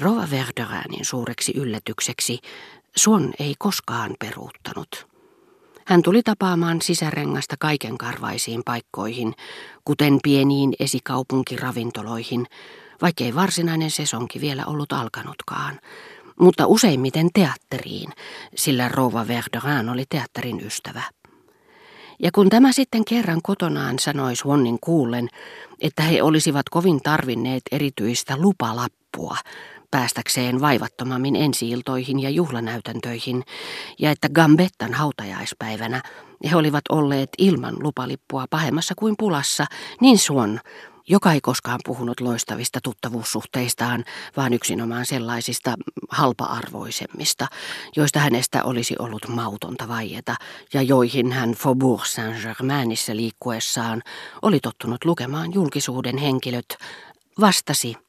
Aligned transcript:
Rova 0.00 0.28
Verderänin 0.30 1.04
suureksi 1.04 1.52
yllätykseksi 1.56 2.38
Suon 2.96 3.32
ei 3.38 3.54
koskaan 3.58 4.14
peruuttanut. 4.18 5.06
Hän 5.86 6.02
tuli 6.02 6.22
tapaamaan 6.22 6.82
sisärengasta 6.82 7.56
kaikenkarvaisiin 7.58 8.62
paikkoihin, 8.64 9.34
kuten 9.84 10.18
pieniin 10.22 10.72
esikaupunkiravintoloihin, 10.80 12.46
vaikkei 13.02 13.34
varsinainen 13.34 13.90
sesonki 13.90 14.40
vielä 14.40 14.64
ollut 14.66 14.92
alkanutkaan, 14.92 15.80
mutta 16.40 16.66
useimmiten 16.66 17.28
teatteriin, 17.34 18.12
sillä 18.54 18.88
rouva 18.88 19.28
Verderin 19.28 19.88
oli 19.88 20.04
teatterin 20.08 20.66
ystävä. 20.66 21.02
Ja 22.22 22.30
kun 22.32 22.48
tämä 22.48 22.72
sitten 22.72 23.04
kerran 23.04 23.42
kotonaan 23.42 23.98
sanoi 23.98 24.36
Swannin 24.36 24.78
kuullen, 24.80 25.28
että 25.80 26.02
he 26.02 26.22
olisivat 26.22 26.68
kovin 26.68 27.00
tarvinneet 27.02 27.62
erityistä 27.72 28.36
lupalappua, 28.36 29.36
päästäkseen 29.90 30.60
vaivattomammin 30.60 31.36
ensiiltoihin 31.36 32.20
ja 32.20 32.30
juhlanäytäntöihin, 32.30 33.44
ja 33.98 34.10
että 34.10 34.28
Gambettan 34.28 34.94
hautajaispäivänä 34.94 36.02
he 36.50 36.56
olivat 36.56 36.84
olleet 36.88 37.30
ilman 37.38 37.76
lupalippua 37.82 38.46
pahemmassa 38.50 38.94
kuin 38.94 39.14
pulassa, 39.18 39.66
niin 40.00 40.18
Suon, 40.18 40.60
joka 41.08 41.32
ei 41.32 41.40
koskaan 41.40 41.80
puhunut 41.84 42.20
loistavista 42.20 42.80
tuttavuussuhteistaan, 42.82 44.04
vaan 44.36 44.52
yksinomaan 44.52 45.06
sellaisista 45.06 45.74
halpa-arvoisemmista, 46.08 47.46
joista 47.96 48.20
hänestä 48.20 48.64
olisi 48.64 48.94
ollut 48.98 49.28
mautonta 49.28 49.88
vaieta, 49.88 50.34
ja 50.74 50.82
joihin 50.82 51.32
hän 51.32 51.52
Faubourg 51.52 52.04
Saint-Germainissa 52.04 53.16
liikkuessaan 53.16 54.02
oli 54.42 54.60
tottunut 54.60 55.04
lukemaan 55.04 55.54
julkisuuden 55.54 56.18
henkilöt, 56.18 56.76
vastasi– 57.40 57.94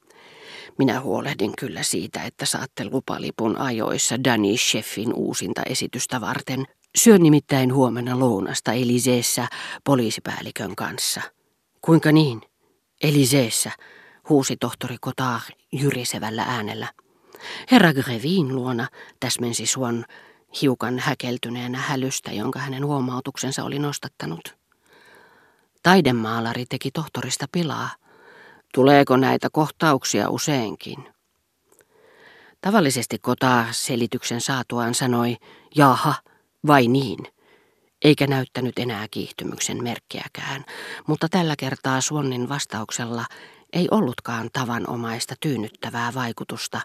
minä 0.80 1.02
huolehdin 1.02 1.52
kyllä 1.60 1.84
siitä, 1.84 2.24
että 2.24 2.46
saatte 2.46 2.90
lupalipun 2.92 3.58
ajoissa 3.58 4.24
Danny 4.24 4.58
Sheffin 4.58 5.14
uusinta 5.14 5.62
esitystä 5.66 6.22
varten. 6.22 6.66
Syön 6.98 7.24
nimittäin 7.24 7.74
huomenna 7.74 8.20
lounasta 8.20 8.74
Eliseessä 8.74 9.48
poliisipäällikön 9.84 10.76
kanssa. 10.76 11.22
Kuinka 11.82 12.12
niin? 12.12 12.42
Eliseessä, 13.04 13.72
huusi 14.30 14.58
tohtori 14.58 14.96
Kotar 15.02 15.42
jyrisevällä 15.72 16.44
äänellä. 16.44 16.88
Herra 17.72 17.94
Grevin 17.94 18.56
luona, 18.56 18.88
täsmensi 19.20 19.66
Suon 19.66 20.06
hiukan 20.62 21.00
häkeltyneenä 21.00 21.78
hälystä, 21.78 22.32
jonka 22.32 22.60
hänen 22.60 22.86
huomautuksensa 22.86 23.64
oli 23.64 23.80
nostattanut. 23.80 24.58
Taidemaalari 25.84 26.66
teki 26.70 26.92
tohtorista 26.92 27.46
pilaa. 27.52 27.90
Tuleeko 28.74 29.18
näitä 29.18 29.50
kohtauksia 29.52 30.30
useinkin? 30.30 30.98
Tavallisesti 32.62 33.18
Kota 33.20 33.66
selityksen 33.72 34.42
saatuaan 34.42 34.94
sanoi, 34.96 35.38
jaha, 35.76 36.14
vai 36.68 36.88
niin, 36.88 37.20
eikä 38.04 38.28
näyttänyt 38.28 38.80
enää 38.80 39.08
kiihtymyksen 39.12 39.84
merkkiäkään, 39.84 40.66
mutta 41.08 41.30
tällä 41.30 41.56
kertaa 41.56 42.02
Suonnin 42.02 42.50
vastauksella 42.50 43.26
ei 43.74 43.88
ollutkaan 43.92 44.50
tavanomaista 44.54 45.36
tyynnyttävää 45.40 46.14
vaikutusta, 46.14 46.82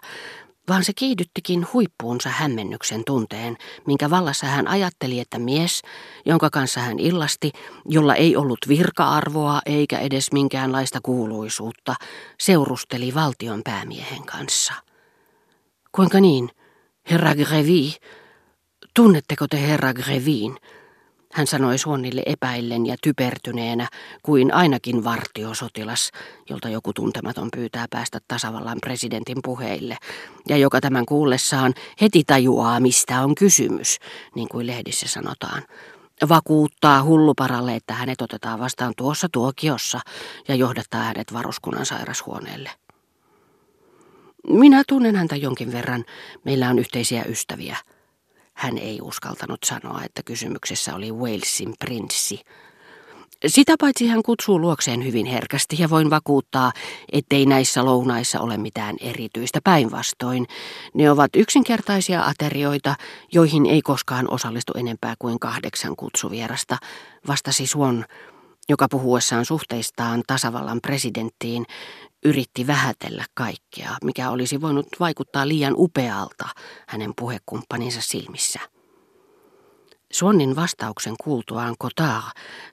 vaan 0.69 0.83
se 0.83 0.93
kiihdyttikin 0.95 1.67
huippuunsa 1.73 2.29
hämmennyksen 2.29 3.03
tunteen, 3.05 3.57
minkä 3.87 4.09
vallassa 4.09 4.47
hän 4.47 4.67
ajatteli, 4.67 5.19
että 5.19 5.39
mies, 5.39 5.81
jonka 6.25 6.49
kanssa 6.49 6.79
hän 6.79 6.99
illasti, 6.99 7.51
jolla 7.85 8.15
ei 8.15 8.35
ollut 8.35 8.59
virka-arvoa 8.67 9.61
eikä 9.65 9.99
edes 9.99 10.31
minkäänlaista 10.31 10.99
kuuluisuutta, 11.03 11.95
seurusteli 12.39 13.13
valtion 13.13 13.61
päämiehen 13.63 14.25
kanssa. 14.25 14.73
Kuinka 15.91 16.19
niin, 16.19 16.49
herra 17.11 17.35
Grevi? 17.35 17.95
Tunnetteko 18.93 19.47
te 19.47 19.61
herra 19.61 19.93
Grevin? 19.93 20.57
Hän 21.35 21.47
sanoi 21.47 21.77
Suonnille 21.77 22.23
epäillen 22.25 22.85
ja 22.85 22.95
typertyneenä 23.03 23.87
kuin 24.23 24.53
ainakin 24.53 25.03
vartiosotilas, 25.03 26.11
jolta 26.49 26.69
joku 26.69 26.93
tuntematon 26.93 27.49
pyytää 27.55 27.85
päästä 27.89 28.19
tasavallan 28.27 28.77
presidentin 28.81 29.37
puheille, 29.43 29.97
ja 30.49 30.57
joka 30.57 30.81
tämän 30.81 31.05
kuullessaan 31.05 31.73
heti 32.01 32.23
tajuaa, 32.27 32.79
mistä 32.79 33.21
on 33.21 33.35
kysymys, 33.35 33.97
niin 34.35 34.47
kuin 34.47 34.67
lehdissä 34.67 35.07
sanotaan. 35.07 35.63
Vakuuttaa 36.29 37.03
hulluparalle, 37.03 37.75
että 37.75 37.93
hänet 37.93 38.21
otetaan 38.21 38.59
vastaan 38.59 38.93
tuossa 38.97 39.27
tuokiossa 39.31 39.99
ja 40.47 40.55
johdattaa 40.55 41.03
hänet 41.03 41.33
varuskunnan 41.33 41.85
sairashuoneelle. 41.85 42.71
Minä 44.49 44.83
tunnen 44.87 45.15
häntä 45.15 45.35
jonkin 45.35 45.71
verran. 45.71 46.05
Meillä 46.43 46.69
on 46.69 46.79
yhteisiä 46.79 47.23
ystäviä. 47.23 47.77
Hän 48.55 48.77
ei 48.77 48.99
uskaltanut 49.01 49.59
sanoa, 49.65 50.01
että 50.03 50.23
kysymyksessä 50.23 50.95
oli 50.95 51.11
Walesin 51.11 51.73
prinssi. 51.79 52.41
Sitä 53.47 53.75
paitsi 53.79 54.07
hän 54.07 54.23
kutsuu 54.23 54.59
luokseen 54.61 55.05
hyvin 55.05 55.25
herkästi 55.25 55.75
ja 55.79 55.89
voin 55.89 56.09
vakuuttaa, 56.09 56.71
ettei 57.11 57.45
näissä 57.45 57.85
lounaissa 57.85 58.39
ole 58.39 58.57
mitään 58.57 58.95
erityistä 59.01 59.59
päinvastoin. 59.63 60.47
Ne 60.93 61.11
ovat 61.11 61.35
yksinkertaisia 61.35 62.23
aterioita, 62.23 62.95
joihin 63.31 63.65
ei 63.65 63.81
koskaan 63.81 64.31
osallistu 64.31 64.73
enempää 64.75 65.15
kuin 65.19 65.39
kahdeksan 65.39 65.95
kutsuvierasta, 65.95 66.77
vastasi 67.27 67.67
Swan, 67.67 68.05
joka 68.69 68.87
puhuessaan 68.91 69.45
suhteistaan 69.45 70.23
tasavallan 70.27 70.81
presidenttiin 70.81 71.65
yritti 72.25 72.67
vähätellä 72.67 73.25
kaikkea, 73.33 73.97
mikä 74.03 74.29
olisi 74.29 74.61
voinut 74.61 74.87
vaikuttaa 74.99 75.47
liian 75.47 75.73
upealta 75.77 76.45
hänen 76.87 77.13
puhekumppaninsa 77.17 78.01
silmissä. 78.01 78.59
Suonnin 80.11 80.55
vastauksen 80.55 81.15
kuultuaan 81.23 81.75
Cotard 81.83 82.23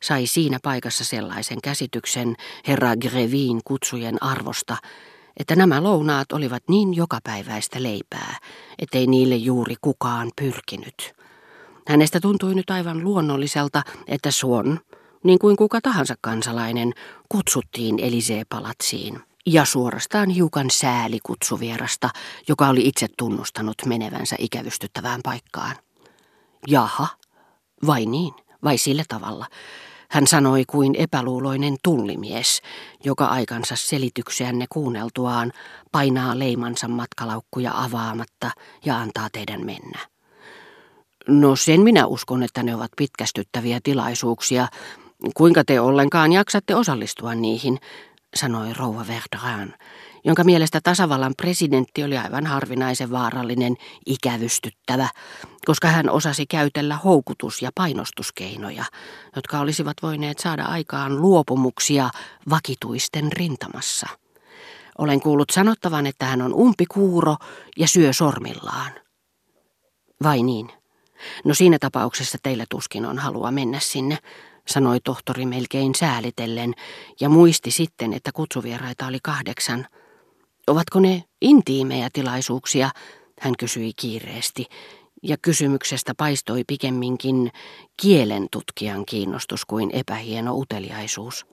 sai 0.03 0.27
siinä 0.27 0.59
paikassa 0.63 1.05
sellaisen 1.05 1.59
käsityksen 1.63 2.35
herra 2.67 2.97
Grevin 2.97 3.61
kutsujen 3.65 4.23
arvosta, 4.23 4.77
että 5.37 5.57
nämä 5.57 5.83
lounaat 5.83 6.33
olivat 6.33 6.63
niin 6.69 6.95
jokapäiväistä 6.95 7.83
leipää, 7.83 8.37
ettei 8.79 9.07
niille 9.07 9.37
juuri 9.37 9.75
kukaan 9.81 10.31
pyrkinyt. 10.41 11.13
Hänestä 11.89 12.21
tuntui 12.21 12.55
nyt 12.55 12.71
aivan 12.71 13.05
luonnolliselta, 13.05 13.83
että 14.07 14.31
Suon, 14.31 14.81
niin 15.25 15.39
kuin 15.39 15.57
kuka 15.57 15.81
tahansa 15.81 16.15
kansalainen, 16.21 16.93
kutsuttiin 17.29 17.99
Elisee-palatsiin 17.99 19.21
ja 19.47 19.65
suorastaan 19.65 20.31
hiukan 20.31 20.71
sääli 20.71 21.19
kutsuvierasta, 21.23 22.11
joka 22.49 22.69
oli 22.69 22.89
itse 22.89 23.07
tunnustanut 23.19 23.77
menevänsä 23.87 24.37
ikävystyttävään 24.39 25.21
paikkaan. 25.25 25.77
Jaha, 26.67 27.09
vai 27.87 28.07
niin, 28.07 28.35
vai 28.65 28.79
sillä 28.79 29.05
tavalla? 29.09 29.47
Hän 30.11 30.27
sanoi 30.27 30.65
kuin 30.65 30.95
epäluuloinen 30.95 31.77
tullimies, 31.83 32.63
joka 33.05 33.25
aikansa 33.25 33.77
selitykseänne 33.77 34.67
kuunneltuaan 34.71 35.53
painaa 35.93 36.39
leimansa 36.39 36.89
matkalaukkuja 36.89 37.73
avaamatta 37.75 38.51
ja 38.85 38.99
antaa 38.99 39.29
teidän 39.33 39.67
mennä. 39.67 39.99
No 41.29 41.57
sen 41.57 41.81
minä 41.81 42.07
uskon, 42.07 42.43
että 42.43 42.63
ne 42.63 42.75
ovat 42.75 42.91
pitkästyttäviä 42.97 43.81
tilaisuuksia. 43.83 44.69
Kuinka 45.35 45.65
te 45.65 45.81
ollenkaan 45.81 46.33
jaksatte 46.33 46.75
osallistua 46.75 47.35
niihin, 47.35 47.79
sanoi 48.35 48.73
rouva 48.73 49.05
Verderin, 49.07 49.75
jonka 50.25 50.45
mielestä 50.45 50.81
tasavallan 50.83 51.35
presidentti 51.37 52.05
oli 52.05 52.19
aivan 52.19 52.47
harvinaisen 52.47 53.11
vaarallinen, 53.11 53.77
ikävystyttävä, 54.07 55.09
koska 55.65 55.89
hän 55.89 56.11
osasi 56.11 56.47
käytellä 56.47 56.99
houkutus- 57.05 57.63
ja 57.63 57.71
painostuskeinoja, 57.75 58.85
jotka 59.37 59.61
olisivat 59.61 59.97
voineet 60.03 60.39
saada 60.39 60.65
aikaan 60.65 61.21
luopumuksia 61.21 62.11
vakituisten 62.51 63.33
rintamassa. 63.33 64.07
Olen 64.99 65.21
kuullut 65.21 65.51
sanottavan, 65.51 66.07
että 66.07 66.27
hän 66.27 66.43
on 66.43 66.55
umpikuuro 66.55 67.37
ja 67.77 67.89
syö 67.89 68.13
sormillaan. 68.13 68.93
Vai 70.23 70.43
niin? 70.43 70.71
No 71.45 71.55
siinä 71.55 71.79
tapauksessa 71.81 72.39
teillä 72.43 72.65
tuskin 72.71 73.07
on 73.07 73.19
halua 73.19 73.51
mennä 73.51 73.81
sinne, 73.81 74.19
sanoi 74.69 75.01
tohtori 75.01 75.47
melkein 75.47 75.95
säälitellen 75.95 76.75
ja 77.21 77.29
muisti 77.29 77.71
sitten, 77.71 78.13
että 78.13 78.31
kutsuvieraita 78.35 79.07
oli 79.07 79.19
kahdeksan. 79.23 79.87
Ovatko 80.67 81.01
ne 81.01 81.25
intiimejä 81.41 82.09
tilaisuuksia, 82.13 82.91
hän 83.41 83.55
kysyi 83.59 83.93
kiireesti, 83.97 84.67
ja 85.23 85.37
kysymyksestä 85.43 86.13
paistoi 86.17 86.65
pikemminkin 86.67 87.51
kielen 88.03 88.47
tutkijan 88.51 89.05
kiinnostus 89.07 89.65
kuin 89.65 89.91
epähieno 89.93 90.55
uteliaisuus. 90.57 91.47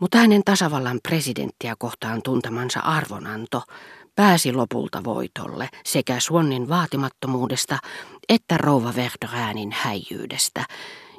Mutta 0.00 0.18
hänen 0.18 0.42
tasavallan 0.44 1.00
presidenttiä 1.08 1.74
kohtaan 1.78 2.22
tuntemansa 2.22 2.80
arvonanto 2.80 3.62
pääsi 4.16 4.52
lopulta 4.52 5.04
voitolle 5.04 5.68
sekä 5.84 6.20
Suonnin 6.20 6.68
vaatimattomuudesta 6.68 7.78
että 8.28 8.56
rouva 8.56 8.94
Verderäänin 8.96 9.72
häijyydestä, 9.72 10.64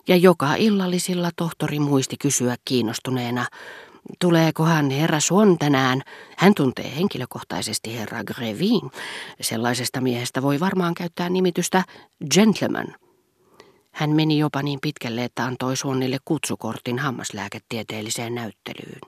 ja 0.08 0.16
joka 0.16 0.56
illallisilla 0.56 1.30
tohtori 1.36 1.80
muisti 1.80 2.16
kysyä 2.18 2.56
kiinnostuneena, 2.66 3.46
Tuleekohan 4.20 4.90
herra 4.90 5.20
Suon 5.20 5.58
tänään? 5.58 6.02
Hän 6.38 6.54
tuntee 6.54 6.96
henkilökohtaisesti 6.96 7.98
herra 7.98 8.24
Grevin. 8.24 8.92
Sellaisesta 9.42 10.02
miehestä 10.02 10.42
voi 10.42 10.60
varmaan 10.60 10.94
käyttää 10.94 11.30
nimitystä 11.30 11.84
gentleman. 12.34 12.96
Hän 13.92 14.10
meni 14.10 14.38
jopa 14.38 14.62
niin 14.62 14.80
pitkälle, 14.82 15.24
että 15.24 15.46
antoi 15.46 15.78
Suonnille 15.78 16.18
kutsukortin 16.26 17.00
hammaslääketieteelliseen 17.00 18.36
näyttelyyn. 18.36 19.00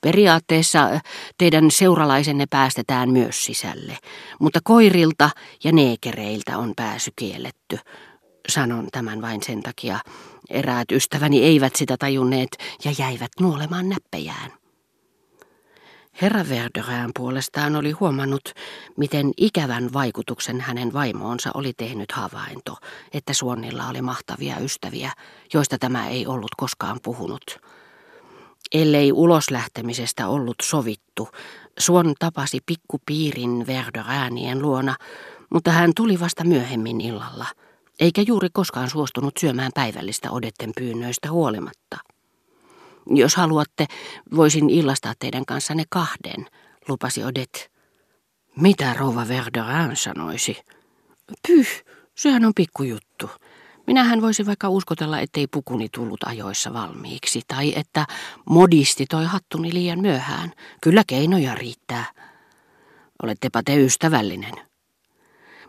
Periaatteessa 0.00 0.84
äh, 0.84 1.02
teidän 1.38 1.70
seuralaisenne 1.70 2.46
päästetään 2.50 3.10
myös 3.10 3.44
sisälle, 3.44 3.98
mutta 4.40 4.60
koirilta 4.64 5.30
ja 5.64 5.72
neekereiltä 5.72 6.58
on 6.58 6.72
pääsy 6.76 7.12
kielletty. 7.16 7.78
Sanon 8.48 8.88
tämän 8.92 9.22
vain 9.22 9.42
sen 9.42 9.62
takia. 9.62 9.98
Eräät 10.50 10.92
ystäväni 10.92 11.44
eivät 11.44 11.76
sitä 11.76 11.96
tajunneet 11.98 12.48
ja 12.84 12.92
jäivät 12.98 13.30
nuolemaan 13.40 13.88
näppejään. 13.88 14.52
Herra 16.22 16.48
Verderään 16.48 17.10
puolestaan 17.16 17.76
oli 17.76 17.90
huomannut, 17.90 18.52
miten 18.96 19.30
ikävän 19.36 19.92
vaikutuksen 19.92 20.60
hänen 20.60 20.92
vaimoonsa 20.92 21.50
oli 21.54 21.72
tehnyt 21.76 22.12
havainto, 22.12 22.76
että 23.12 23.32
Suonnilla 23.34 23.88
oli 23.88 24.02
mahtavia 24.02 24.58
ystäviä, 24.58 25.12
joista 25.54 25.78
tämä 25.78 26.08
ei 26.08 26.26
ollut 26.26 26.54
koskaan 26.56 26.98
puhunut. 27.02 27.58
Ellei 28.72 29.12
uloslähtemisestä 29.12 30.28
ollut 30.28 30.56
sovittu, 30.62 31.28
Suon 31.78 32.14
tapasi 32.18 32.58
pikkupiirin 32.66 33.66
Verderäänien 33.66 34.62
luona, 34.62 34.94
mutta 35.50 35.70
hän 35.70 35.92
tuli 35.96 36.20
vasta 36.20 36.44
myöhemmin 36.44 37.00
illalla, 37.00 37.46
eikä 37.98 38.22
juuri 38.26 38.48
koskaan 38.52 38.90
suostunut 38.90 39.34
syömään 39.40 39.70
päivällistä 39.74 40.30
odetten 40.30 40.72
pyynnöistä 40.76 41.30
huolimatta. 41.30 41.98
Jos 43.10 43.36
haluatte, 43.36 43.86
voisin 44.36 44.70
illastaa 44.70 45.14
teidän 45.18 45.46
kanssanne 45.46 45.84
kahden, 45.88 46.46
lupasi 46.88 47.24
Odet. 47.24 47.70
Mitä 48.56 48.94
rouva 48.94 49.28
Verderään 49.28 49.96
sanoisi? 49.96 50.56
Pyh, 51.48 51.84
sehän 52.14 52.44
on 52.44 52.52
pikkujuttu. 52.56 53.30
Minähän 53.86 54.22
voisin 54.22 54.46
vaikka 54.46 54.68
uskotella, 54.68 55.20
ettei 55.20 55.46
pukuni 55.46 55.88
tullut 55.94 56.20
ajoissa 56.26 56.72
valmiiksi, 56.72 57.42
tai 57.48 57.72
että 57.76 58.06
modisti 58.50 59.06
toi 59.06 59.24
hattuni 59.24 59.74
liian 59.74 60.00
myöhään. 60.00 60.52
Kyllä 60.80 61.02
keinoja 61.06 61.54
riittää. 61.54 62.04
Olettepa 63.22 63.62
te 63.62 63.76
ystävällinen. 63.76 64.67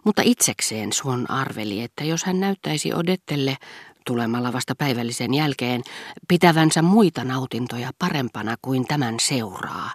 Mutta 0.06 0.22
itsekseen 0.26 0.94
Suon 0.94 1.32
arveli, 1.32 1.82
että 1.82 2.04
jos 2.04 2.24
hän 2.24 2.40
näyttäisi 2.40 2.94
Odettelle 2.94 3.58
tulemalla 4.06 4.54
vasta 4.54 4.76
päivällisen 4.76 5.34
jälkeen 5.34 5.82
pitävänsä 6.28 6.82
muita 6.82 7.24
nautintoja 7.24 7.92
parempana 8.00 8.56
kuin 8.62 8.86
tämän 8.86 9.16
seuraa, 9.20 9.94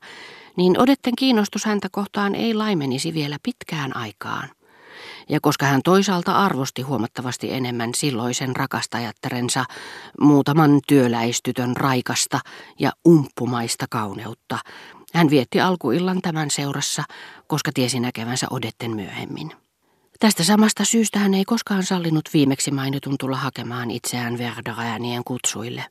niin 0.57 0.81
Odetten 0.81 1.17
kiinnostus 1.19 1.65
häntä 1.65 1.89
kohtaan 1.93 2.35
ei 2.35 2.55
laimenisi 2.55 3.15
vielä 3.15 3.37
pitkään 3.43 3.97
aikaan 3.97 4.49
ja 5.29 5.41
koska 5.41 5.67
hän 5.67 5.81
toisaalta 5.85 6.33
arvosti 6.33 6.83
huomattavasti 6.83 7.53
enemmän 7.53 7.91
silloisen 7.97 8.57
rakastajattarensa 8.57 9.65
muutaman 10.21 10.81
työläistytön 10.89 11.77
raikasta 11.77 12.41
ja 12.79 12.93
umppumaista 13.09 13.87
kauneutta, 13.91 14.59
hän 15.15 15.31
vietti 15.31 15.61
alkuillan 15.61 16.21
tämän 16.23 16.51
seurassa, 16.51 17.03
koska 17.47 17.71
tiesi 17.75 18.01
näkevänsä 18.01 18.47
odetten 18.51 18.91
myöhemmin. 18.91 19.64
Tästä 20.25 20.45
samasta 20.45 20.85
syystä 20.85 21.19
hän 21.19 21.35
ei 21.35 21.45
koskaan 21.45 21.83
sallinut 21.83 22.29
viimeksi 22.33 22.71
mainitun 22.71 23.15
tulla 23.21 23.37
hakemaan 23.37 23.91
itseään 23.91 24.39
Verderäänien 24.39 25.23
kutsuille. 25.25 25.85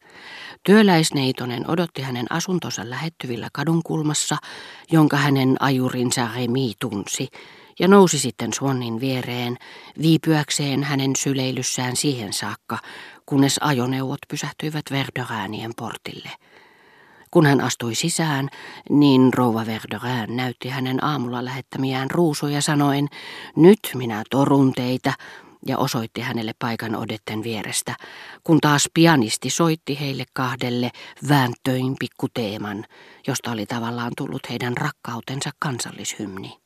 Työläisneitonen 0.64 1.70
odotti 1.70 2.02
hänen 2.02 2.26
asuntonsa 2.30 2.90
lähettyvillä 2.90 3.50
kadunkulmassa, 3.54 4.38
jonka 4.92 5.18
hänen 5.18 5.56
ajurinsa 5.60 6.30
Remi 6.36 6.74
tunsi, 6.80 7.28
ja 7.80 7.88
nousi 7.88 8.20
sitten 8.20 8.54
Suonnin 8.54 9.00
viereen, 9.00 9.58
viipyäkseen 10.02 10.84
hänen 10.84 11.16
syleilyssään 11.16 11.96
siihen 11.96 12.34
saakka, 12.34 12.78
kunnes 13.26 13.58
ajoneuvot 13.62 14.20
pysähtyivät 14.30 14.86
Verderäänien 14.92 15.72
portille. 15.78 16.30
Kun 17.34 17.46
hän 17.46 17.62
astui 17.62 17.96
sisään, 17.96 18.50
niin 18.90 19.34
rouva 19.34 19.66
Verderään 19.66 20.36
näytti 20.36 20.70
hänen 20.70 21.04
aamulla 21.04 21.46
lähettämiään 21.46 22.12
ruusuja 22.12 22.62
sanoen, 22.62 23.08
nyt 23.56 23.80
minä 23.94 24.24
torun 24.30 24.74
teitä, 24.74 25.14
ja 25.68 25.78
osoitti 25.78 26.22
hänelle 26.22 26.52
paikan 26.60 26.96
odetten 26.96 27.44
vierestä, 27.44 27.96
kun 28.44 28.60
taas 28.62 28.90
pianisti 28.94 29.50
soitti 29.50 30.00
heille 30.00 30.24
kahdelle 30.34 30.92
vääntöin 31.30 31.96
pikkuteeman, 32.00 32.86
josta 33.28 33.52
oli 33.52 33.66
tavallaan 33.66 34.12
tullut 34.18 34.50
heidän 34.50 34.78
rakkautensa 34.78 35.50
kansallishymni. 35.60 36.63